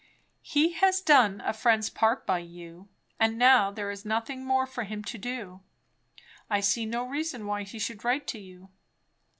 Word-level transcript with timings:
"He 0.41 0.71
has 0.71 0.99
done 0.99 1.41
a 1.45 1.53
friend's 1.53 1.91
part 1.91 2.25
by 2.25 2.39
you; 2.39 2.89
and 3.19 3.37
now 3.37 3.69
there 3.69 3.91
is 3.91 4.03
nothing 4.03 4.43
more 4.43 4.65
for 4.65 4.83
him 4.83 5.03
to 5.03 5.17
do. 5.19 5.61
I 6.49 6.59
see 6.59 6.87
no 6.87 7.03
reason 7.03 7.45
why 7.45 7.61
he 7.61 7.77
should 7.77 8.03
write 8.03 8.25
to 8.29 8.39
you." 8.39 8.69